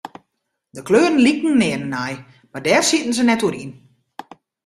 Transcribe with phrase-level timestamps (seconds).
[0.75, 2.15] De kleuren liken nearne nei,
[2.51, 3.71] mar dêr sieten se net oer yn.